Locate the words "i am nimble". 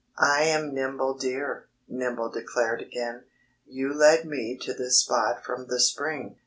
0.17-1.15